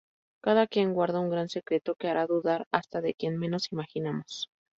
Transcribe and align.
Cada 0.41 0.65
quien 0.65 0.95
guarda 0.95 1.19
un 1.19 1.29
gran 1.29 1.47
secreto 1.47 1.93
que 1.93 2.07
hará 2.07 2.25
dudar 2.25 2.67
hasta 2.71 3.01
de 3.01 3.13
quien 3.13 3.37
menos 3.37 3.71
imaginamos. 3.71 4.49